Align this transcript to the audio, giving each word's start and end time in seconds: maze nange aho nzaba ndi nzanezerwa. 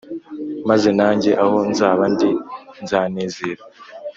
maze 0.69 0.87
nange 0.97 1.31
aho 1.43 1.57
nzaba 1.71 2.03
ndi 2.13 2.29
nzanezerwa. 2.83 3.65